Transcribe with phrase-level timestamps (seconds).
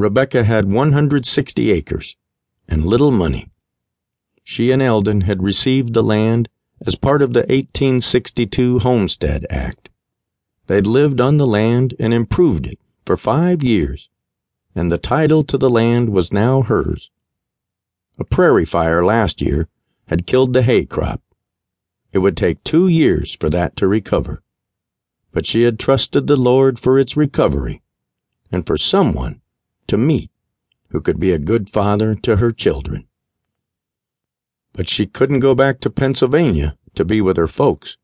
[0.00, 2.16] Rebecca had 160 acres
[2.66, 3.50] and little money.
[4.42, 6.48] She and Eldon had received the land
[6.86, 9.90] as part of the 1862 Homestead Act.
[10.68, 14.08] They'd lived on the land and improved it for five years,
[14.74, 17.10] and the title to the land was now hers.
[18.18, 19.68] A prairie fire last year
[20.06, 21.20] had killed the hay crop.
[22.10, 24.42] It would take two years for that to recover.
[25.30, 27.82] But she had trusted the Lord for its recovery
[28.50, 29.42] and for someone
[29.86, 30.30] to meet
[30.90, 33.06] who could be a good father to her children.
[34.72, 37.96] But she couldn't go back to Pennsylvania to be with her folks.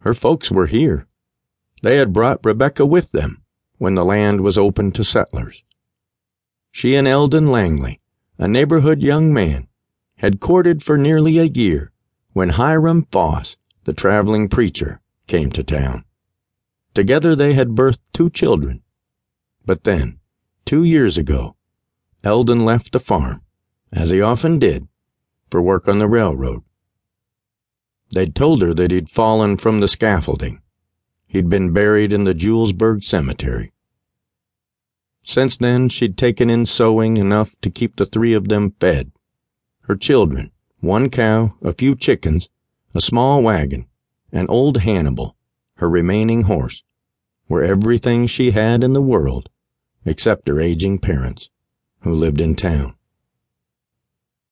[0.00, 1.06] Her folks were here.
[1.82, 3.42] They had brought Rebecca with them
[3.78, 5.62] when the land was open to settlers.
[6.70, 8.00] She and Eldon Langley,
[8.38, 9.68] a neighborhood young man,
[10.16, 11.92] had courted for nearly a year
[12.32, 16.04] when Hiram Foss, the traveling preacher, came to town.
[16.94, 18.82] Together they had birthed two children.
[19.64, 20.20] But then,
[20.64, 21.56] two years ago,
[22.22, 23.42] Eldon left the farm,
[23.92, 24.88] as he often did,
[25.50, 26.62] for work on the railroad.
[28.12, 30.60] They'd told her that he'd fallen from the scaffolding.
[31.26, 33.72] He'd been buried in the Julesburg Cemetery.
[35.22, 39.10] Since then, she'd taken in sewing enough to keep the three of them fed.
[39.82, 42.48] Her children, one cow, a few chickens,
[42.94, 43.86] a small wagon,
[44.32, 45.36] and old Hannibal,
[45.76, 46.82] her remaining horse,
[47.48, 49.48] were everything she had in the world
[50.04, 51.50] except her aging parents,
[52.00, 52.94] who lived in town.